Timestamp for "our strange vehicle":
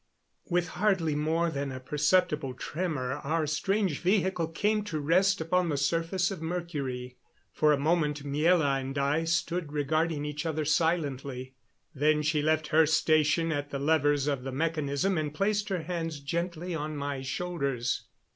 3.23-4.47